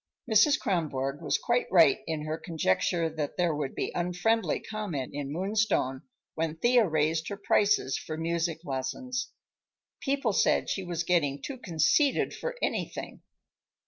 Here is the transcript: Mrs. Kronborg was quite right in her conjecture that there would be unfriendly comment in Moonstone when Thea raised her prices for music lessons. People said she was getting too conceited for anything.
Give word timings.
Mrs. 0.27 0.59
Kronborg 0.59 1.21
was 1.21 1.37
quite 1.37 1.67
right 1.71 1.99
in 2.07 2.23
her 2.25 2.35
conjecture 2.39 3.07
that 3.07 3.37
there 3.37 3.53
would 3.53 3.75
be 3.75 3.91
unfriendly 3.93 4.59
comment 4.59 5.11
in 5.13 5.31
Moonstone 5.31 6.01
when 6.33 6.55
Thea 6.57 6.87
raised 6.89 7.27
her 7.27 7.37
prices 7.37 7.99
for 7.99 8.17
music 8.17 8.61
lessons. 8.65 9.29
People 9.99 10.33
said 10.33 10.71
she 10.71 10.83
was 10.83 11.03
getting 11.03 11.39
too 11.39 11.59
conceited 11.59 12.33
for 12.33 12.55
anything. 12.63 13.21